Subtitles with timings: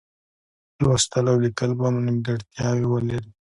[0.81, 3.29] لوستل او لیکل به مو نیمګړتیاوې ولري.